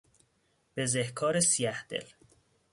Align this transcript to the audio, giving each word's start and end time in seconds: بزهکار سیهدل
بزهکار 0.75 1.39
سیهدل 1.39 2.05